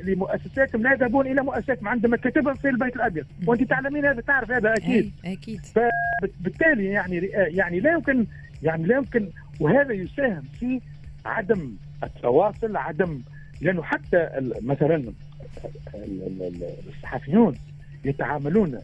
لمؤسساتهم 0.03 0.81
لا 0.83 0.93
يذهبون 0.93 1.27
إلى 1.27 1.41
مؤسسات 1.41 1.79
عندهم 1.88 2.17
مكتبهم 2.17 2.55
في 2.55 2.69
البيت 2.69 2.95
الأبيض. 2.95 3.25
وأنت 3.48 3.63
تعلمين 3.63 4.05
هذا 4.05 4.21
تعرف 4.21 4.51
هذا 4.51 4.74
أكيد. 4.74 5.12
أي. 5.25 5.33
أكيد. 5.33 5.62
بالتالي 6.41 6.86
يعني 6.86 7.15
يعني 7.33 7.79
لا 7.79 7.93
يمكن 7.93 8.25
يعني 8.63 8.83
لا 8.83 8.95
يمكن 8.95 9.29
وهذا 9.59 9.93
يساهم 9.93 10.43
في 10.59 10.81
عدم 11.25 11.71
التواصل 12.03 12.77
عدم 12.77 13.19
لأنه 13.62 13.84
حتى 13.84 14.30
مثلا 14.62 14.96
ال- 14.96 15.13
ال- 15.96 16.44
ال- 16.44 16.74
الصحفيون 16.96 17.56
يتعاملون 18.06 18.80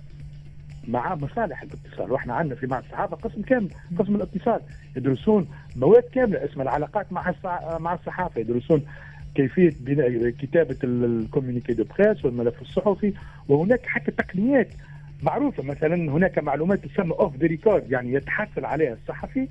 مع 0.88 1.16
مصالح 1.16 1.62
الاتصال. 1.62 2.12
وإحنا 2.12 2.34
عندنا 2.34 2.56
في 2.56 2.68
معهد 2.68 2.84
الصحافة 2.84 3.16
قسم 3.16 3.42
كامل 3.42 3.70
قسم 4.00 4.16
الاتصال. 4.16 4.62
يدرسون 4.98 5.48
مواد 5.76 6.04
كاملة 6.04 6.46
اسمها 6.46 6.64
العلاقات 6.64 7.14
مع 7.14 7.34
مع 7.80 7.94
الصحافة. 7.94 8.42
يدرسون 8.42 8.86
كيفية 9.36 9.74
بناء 9.80 10.30
كتابة 10.30 10.78
ال 10.84 10.92
communiqué 10.92 11.74
de 11.74 11.84
presse 12.00 12.26
والملف 12.26 12.62
الصحفي. 12.62 13.14
وهناك 13.48 13.86
حتى 13.86 14.12
تقنيات 14.12 14.68
معروفة. 15.24 15.64
مثلا 15.64 15.96
هناك 15.96 16.40
معلومات 16.40 16.86
تسمى 16.86 17.12
off 17.12 17.36
the 17.38 17.48
record 17.48 17.92
يعني 17.92 18.14
يتحصل 18.14 18.66
عليها 18.66 18.94
الصحفي. 18.94 19.48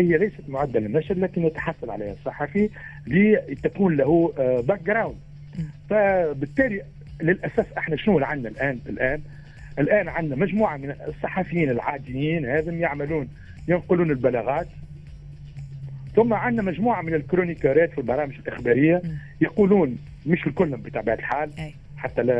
هي 0.00 0.18
ليست 0.18 0.48
معدة 0.48 0.80
للنشر 0.80 1.14
لكن 1.14 1.44
يتحصل 1.44 1.90
عليها 1.90 2.12
الصحفي 2.12 2.70
لتكون 3.06 3.96
له 3.96 4.32
background 4.68 5.16
فبالتالي 5.90 6.82
للأسف 7.22 7.66
إحنا 7.78 7.96
شنو 7.96 8.14
اللي 8.14 8.26
عندنا 8.26 8.50
الآن؟ 8.50 8.78
الآن 8.88 9.20
الآن 9.78 10.08
عندنا 10.08 10.36
مجموعة 10.36 10.76
من 10.76 10.94
الصحفيين 11.08 11.70
العاديين 11.70 12.46
هذم 12.46 12.80
يعملون 12.80 13.28
ينقلون 13.68 14.10
البلاغات. 14.10 14.66
ثم 16.16 16.34
عندنا 16.34 16.62
مجموعة 16.62 17.02
من 17.02 17.14
الكرونيكارات 17.14 17.90
في 17.90 17.98
البرامج 17.98 18.34
الإخبارية 18.46 19.02
يقولون 19.40 19.98
مش 20.26 20.46
الكل 20.46 20.76
بطبيعة 20.76 21.14
الحال 21.14 21.50
أي. 21.58 21.74
حتى 21.96 22.22
لا 22.22 22.34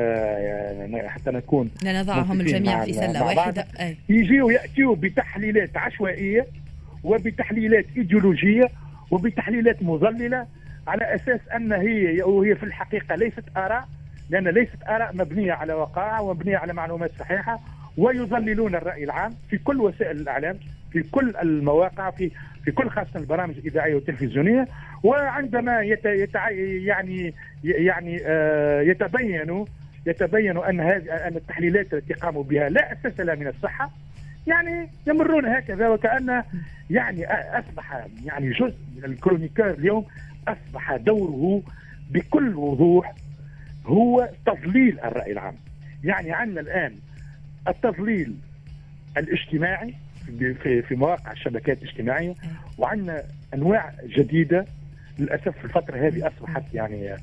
يعني 0.80 1.08
حتى 1.08 1.30
نكون 1.30 1.70
لا 1.82 2.02
نضعهم 2.02 2.40
الجميع 2.40 2.84
في 2.84 2.92
سلة 2.92 3.24
واحدة. 3.24 3.66
يجيوا 4.08 4.52
ياتيوا 4.52 4.96
بتحليلات 4.96 5.76
عشوائية 5.76 6.46
وبتحليلات 7.04 7.84
إيديولوجية 7.96 8.64
وبتحليلات 9.10 9.82
مضلله 9.82 10.46
على 10.86 11.14
أساس 11.14 11.40
أن 11.56 11.72
هي 11.72 12.22
وهي 12.22 12.54
في 12.54 12.62
الحقيقة 12.62 13.14
ليست 13.14 13.44
آراء 13.56 13.88
لأن 14.30 14.48
ليست 14.48 14.82
آراء 14.88 15.16
مبنية 15.16 15.52
على 15.52 15.72
وقائع 15.72 16.20
ومبنية 16.20 16.56
على 16.56 16.72
معلومات 16.72 17.10
صحيحة 17.18 17.60
ويضللون 17.96 18.74
الرأي 18.74 19.04
العام 19.04 19.34
في 19.50 19.58
كل 19.58 19.80
وسائل 19.80 20.16
الإعلام 20.20 20.58
في 20.92 21.02
كل 21.02 21.36
المواقع 21.42 22.10
في 22.10 22.30
في 22.64 22.70
كل 22.72 22.88
خاصة 22.88 23.10
البرامج 23.20 23.54
الإذاعية 23.58 23.94
والتلفزيونية. 23.94 24.68
وعندما 25.02 25.80
يت 25.80 26.04
يعني 26.84 27.34
يعني 27.64 28.20
آه 28.26 28.80
يتبين 28.80 29.64
يتبين 30.06 30.58
أن 30.58 30.80
هذه 30.80 31.10
أن 31.12 31.36
التحليلات 31.36 31.94
التي 31.94 32.14
قاموا 32.14 32.44
بها 32.44 32.68
لا 32.68 32.92
أساس 32.92 33.20
لها 33.20 33.34
من 33.34 33.46
الصحة 33.46 33.90
يعني 34.46 34.88
يمرون 35.06 35.46
هكذا 35.46 35.88
وكأن 35.88 36.42
يعني 36.90 37.26
أصبح 37.32 38.06
يعني 38.24 38.50
جزء 38.50 38.76
من 38.96 39.04
الكرونيكار 39.04 39.70
اليوم 39.70 40.04
أصبح 40.48 40.96
دوره 40.96 41.62
بكل 42.10 42.56
وضوح 42.56 43.14
هو 43.86 44.28
تضليل 44.46 45.00
الرأي 45.00 45.32
العام. 45.32 45.54
يعني 46.04 46.32
عندنا 46.32 46.60
الآن 46.60 46.94
التضليل 47.68 48.34
الاجتماعي 49.16 49.94
في 50.62 50.82
في 50.82 50.94
مواقع 50.94 51.32
الشبكات 51.32 51.82
الاجتماعية 51.82 52.34
وعندنا 52.78 53.22
أنواع 53.54 53.92
جديدة 54.06 54.66
للأسف 55.18 55.58
في 55.58 55.64
الفترة 55.64 56.06
هذه 56.06 56.26
أصبحت 56.26 56.62
يعني 56.74 57.16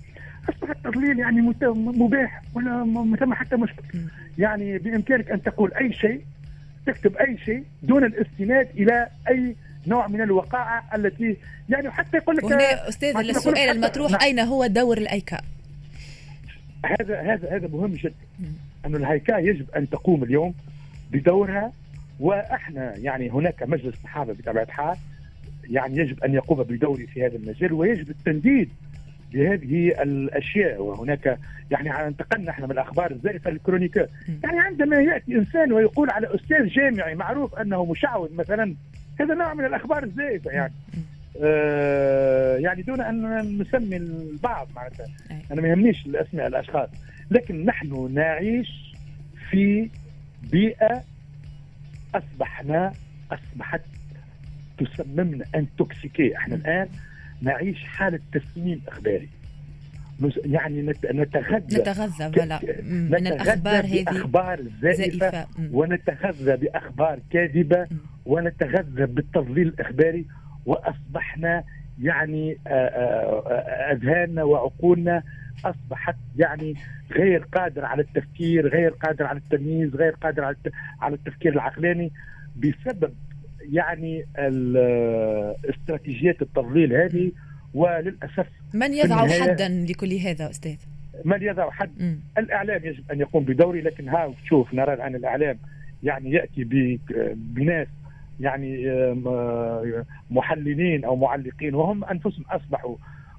اصبح 0.50 0.70
التضليل 0.70 1.20
يعني 1.20 1.42
مباح 1.76 2.42
ولا 2.54 2.84
ما 2.84 3.18
ثم 3.18 3.34
حتى 3.34 3.56
مشكل. 3.56 3.84
يعني 4.38 4.78
بإمكانك 4.78 5.32
أن 5.32 5.42
تقول 5.44 5.74
أي 5.74 5.94
شيء 5.94 6.22
تكتب 6.86 7.18
أي 7.18 7.38
شيء 7.46 7.64
دون 7.84 8.04
الاستناد 8.04 8.70
إلى 8.78 9.08
أي 9.30 9.56
نوع 9.88 10.08
من 10.08 10.22
الوقائع 10.22 10.84
التي 10.96 11.38
يعني 11.70 11.92
حتى 11.92 12.18
يقول 12.18 12.36
لك 12.36 12.44
وهنا 12.44 12.90
أستاذ 12.90 13.18
السؤال 13.18 13.58
المطروح 13.58 14.12
نعم. 14.12 14.22
أين 14.22 14.40
هو 14.40 14.66
دور 14.68 14.98
الايكا؟ 14.98 15.42
هذا 16.86 17.22
هذا 17.22 17.56
هذا 17.56 17.68
مهم 17.68 17.94
جدا 17.94 18.14
أن 18.86 18.96
الهيكا 18.96 19.38
يجب 19.38 19.66
أن 19.72 19.90
تقوم 19.90 20.24
اليوم 20.24 20.54
بدورها 21.12 21.72
وإحنا 22.20 22.96
يعني 22.96 23.30
هناك 23.30 23.64
مجلس 23.64 23.96
صحافه 24.04 24.34
بطبيعة 24.34 24.64
الحال 24.64 24.98
يعني 25.70 25.98
يجب 25.98 26.24
أن 26.24 26.34
يقوم 26.34 26.64
بدوره 26.64 27.06
في 27.06 27.26
هذا 27.26 27.36
المجال 27.36 27.74
ويجب 27.74 28.10
التنديد 28.10 28.70
بهذه 29.34 29.88
الأشياء 30.02 30.82
وهناك 30.82 31.38
يعني 31.72 32.08
انتقلنا 32.08 32.52
إحنا 32.52 32.66
من 32.66 32.72
الأخبار 32.72 33.12
الزائفة 33.12 33.52
للكرونيكا 33.52 34.08
يعني 34.44 34.60
عندما 34.60 34.98
يأتي 34.98 35.36
إنسان 35.36 35.74
ويقول 35.74 36.10
على 36.10 36.36
أستاذ 36.36 36.68
جامعي 36.68 37.16
معروف 37.16 37.56
أنه 37.56 37.86
مشعوذ 37.86 38.36
مثلا 38.36 38.76
هذا 39.20 39.34
نوع 39.34 39.54
من 39.54 39.66
الأخبار 39.66 40.04
الزائفة 40.04 40.52
يعني. 40.52 40.74
آه 41.44 42.58
يعني 42.58 42.82
دون 42.82 43.02
أن 43.02 43.40
نسمي 43.62 43.98
البعض 43.98 44.68
معناتها. 44.76 45.06
أنا 45.52 45.62
ما 45.62 45.68
يهمنيش 45.68 46.06
الأسماء 46.06 46.48
الأشخاص. 46.48 46.90
لكن 47.32 47.66
نحن 47.66 48.12
نعيش 48.14 48.96
في 49.50 49.90
بيئة 50.52 51.04
أصبحنا 52.16 52.94
أصبحت 53.32 53.82
تسممنا 54.78 55.46
ان 55.56 55.68
توكسيكي 55.78 56.38
إحنا 56.38 56.56
الآن 56.56 56.88
نعيش 57.42 57.84
حالة 57.84 58.20
تسميم 58.34 58.82
إخباري. 58.88 59.30
يعني 60.46 60.82
نتغذى 61.14 61.82
نتغذى 61.82 62.30
بلا 62.30 62.60
من 62.84 63.28
الأخبار 63.28 63.86
هذه 63.86 64.04
بأخبار 64.04 64.64
زائفة, 64.82 65.18
زائفة. 65.18 65.48
ونتغذى 65.72 66.58
بأخبار 66.58 67.20
كاذبة 67.32 67.88
ونتغذى 68.26 69.06
بالتضليل 69.06 69.68
الإخباري 69.68 70.26
وأصبحنا 70.66 71.64
يعني 72.02 72.58
أذهاننا 73.92 74.44
وعقولنا 74.44 75.24
أصبحت 75.66 76.16
يعني 76.38 76.76
غير 77.12 77.44
قادر 77.54 77.86
على 77.86 78.02
التفكير 78.02 78.68
غير 78.68 78.90
قادر 78.92 79.26
على 79.26 79.40
التمييز 79.40 79.96
غير 79.96 80.12
قادر 80.12 80.44
على 80.44 80.56
على 81.02 81.16
التفكير 81.16 81.54
العقلاني 81.54 82.12
بسبب 82.56 83.14
يعني 83.72 84.26
استراتيجيات 85.70 86.42
التضليل 86.42 86.94
هذه 86.94 87.32
وللأسف 87.74 88.48
من 88.74 88.94
يضع 88.94 89.28
حدا 89.28 89.86
لكل 89.90 90.14
هذا 90.14 90.50
أستاذ؟ 90.50 90.78
من 91.26 91.42
يضع 91.42 91.70
حد 91.70 91.90
م. 92.02 92.16
الإعلام 92.38 92.86
يجب 92.86 93.12
أن 93.12 93.20
يقوم 93.20 93.44
بدوره 93.44 93.80
لكن 93.80 94.10
ها 94.10 94.34
شوف 94.46 94.74
نرى 94.74 94.94
الآن 94.94 95.16
الإعلام 95.16 95.60
يعني 96.04 96.32
يأتي 96.32 96.64
بناس 97.36 97.88
يعني 98.40 98.86
محللين 100.32 101.06
أو 101.06 101.16
معلقين 101.16 101.76
وهم 101.76 102.06
أنفسهم 102.06 102.46
أصبحوا 102.50 102.96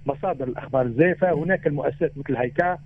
مصادر 0.07 0.49
الأخبار 0.49 0.87
الزائفه 0.87 1.33
هناك 1.33 1.67
المؤسسات 1.67 2.13
مثل 2.19 2.37
هيكا 2.37 2.79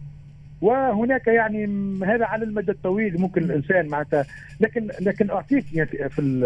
وهناك 0.61 1.27
يعني 1.27 1.65
هذا 2.05 2.25
على 2.25 2.45
المدى 2.45 2.73
الطويل 2.73 3.21
ممكن 3.21 3.43
الإنسان 3.43 3.89
معناتها 3.89 4.25
لكن 4.61 4.89
لكن 5.01 5.31
أعطيك 5.31 5.75
يعني 5.75 5.89
في 6.09 6.19
ال 6.19 6.41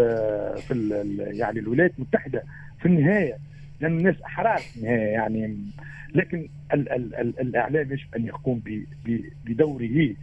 في 0.61 0.73
ال 0.73 1.17
يعني 1.37 1.59
الولايات 1.59 1.91
المتحدة 1.97 2.43
في 2.79 2.85
النهاية 2.85 3.37
لأن 3.81 3.97
الناس 3.97 4.21
احرار 4.21 4.57
في 4.57 4.77
النهاية 4.77 5.07
يعني 5.11 5.57
لكن 6.15 6.47
ال 6.73 6.91
ال 6.91 7.15
ال 7.15 7.39
الإعلام 7.39 7.91
يجب 7.91 8.15
أن 8.15 8.25
يقوم 8.25 8.61
بدوره 9.45 10.15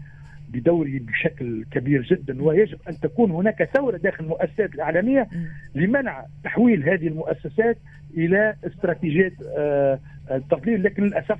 بدوره 0.48 0.98
بشكل 1.00 1.64
كبير 1.70 2.02
جدا 2.02 2.42
ويجب 2.42 2.78
أن 2.88 3.00
تكون 3.00 3.30
هناك 3.30 3.70
ثورة 3.74 3.96
داخل 3.96 4.24
المؤسسات 4.24 4.74
الإعلامية 4.74 5.28
لمنع 5.74 6.24
تحويل 6.44 6.88
هذه 6.88 7.06
المؤسسات 7.08 7.78
إلى 8.16 8.56
استراتيجيات 8.66 9.32
آه، 9.58 9.98
التضليل 10.30 10.82
لكن 10.82 11.02
للأسف 11.02 11.38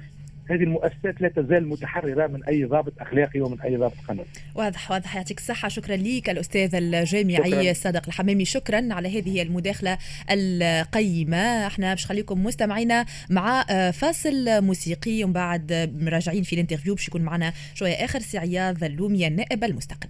هذه 0.50 0.62
المؤسسات 0.62 1.20
لا 1.20 1.28
تزال 1.28 1.68
متحررة 1.68 2.26
من 2.26 2.44
أي 2.44 2.64
ضابط 2.64 2.92
أخلاقي 3.00 3.40
ومن 3.40 3.60
أي 3.60 3.76
ضابط 3.76 3.94
قانوني. 4.08 4.28
واضح 4.54 4.90
واضح. 4.90 5.16
يعطيك 5.16 5.38
الصحة. 5.38 5.68
شكرا 5.68 5.96
لك 5.96 6.30
الأستاذ 6.30 6.74
الجامعي 6.74 7.74
صادق 7.74 8.02
الحمامي. 8.06 8.44
شكرا 8.44 8.88
على 8.90 9.18
هذه 9.18 9.42
المداخلة 9.42 9.98
القيمة. 10.30 11.66
إحنا 11.66 11.94
باش 11.94 12.06
خليكم 12.06 12.44
مستمعينا 12.44 13.06
مع 13.30 13.62
فاصل 13.90 14.64
موسيقي. 14.64 15.24
ومن 15.24 15.32
بعد 15.32 15.72
راجعين 16.08 16.42
في 16.42 16.52
ال 16.52 16.57
interview 16.57 16.94
باش 16.94 17.08
يكون 17.08 17.22
معنا 17.22 17.52
شوية 17.74 17.94
آخر 17.94 18.20
سي 18.20 18.38
عياض 18.38 18.84
اللومي 18.84 19.26
النائب 19.26 19.64
المستقل. 19.64 20.08